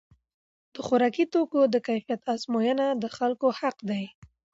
د 0.73 0.75
خوراکي 0.85 1.25
توکو 1.33 1.61
د 1.73 1.75
کیفیت 1.87 2.21
ازموینه 2.33 2.85
د 3.01 3.05
خلکو 3.17 3.47
حق 3.59 3.77
دی. 3.89 4.05